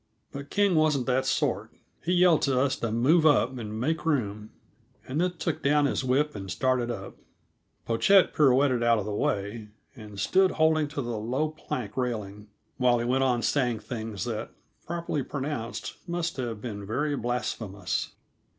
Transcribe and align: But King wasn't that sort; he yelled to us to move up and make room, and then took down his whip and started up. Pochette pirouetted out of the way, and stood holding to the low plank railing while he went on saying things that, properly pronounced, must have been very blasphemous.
But 0.31 0.49
King 0.49 0.73
wasn't 0.73 1.05
that 1.05 1.27
sort; 1.27 1.69
he 2.03 2.11
yelled 2.11 2.41
to 2.41 2.59
us 2.59 2.75
to 2.77 2.91
move 2.91 3.23
up 3.23 3.55
and 3.59 3.79
make 3.79 4.03
room, 4.03 4.49
and 5.07 5.21
then 5.21 5.33
took 5.37 5.61
down 5.61 5.85
his 5.85 6.03
whip 6.03 6.33
and 6.35 6.49
started 6.49 6.89
up. 6.89 7.17
Pochette 7.85 8.33
pirouetted 8.33 8.81
out 8.81 8.97
of 8.97 9.05
the 9.05 9.13
way, 9.13 9.67
and 9.95 10.19
stood 10.19 10.53
holding 10.53 10.87
to 10.87 11.03
the 11.03 11.19
low 11.19 11.49
plank 11.51 11.95
railing 11.95 12.47
while 12.77 12.97
he 12.97 13.05
went 13.05 13.23
on 13.23 13.43
saying 13.43 13.81
things 13.81 14.25
that, 14.25 14.49
properly 14.87 15.21
pronounced, 15.21 15.93
must 16.07 16.37
have 16.37 16.59
been 16.61 16.83
very 16.83 17.15
blasphemous. 17.15 18.13